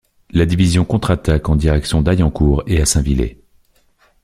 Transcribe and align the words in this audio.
La 0.31 0.47
division 0.47 0.83
contre-attaque 0.83 1.47
en 1.47 1.55
direction 1.55 2.01
d'Ayencourt 2.01 2.63
et 2.65 2.81
Assainvillers. 2.81 3.37